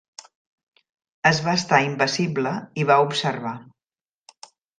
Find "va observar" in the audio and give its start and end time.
2.93-3.53